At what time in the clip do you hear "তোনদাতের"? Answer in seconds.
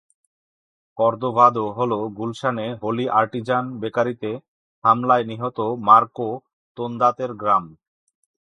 6.77-7.31